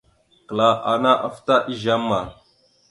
Kəla 0.47 0.69
ana 0.91 1.11
aftá 1.27 1.55
izeama. 1.73 2.19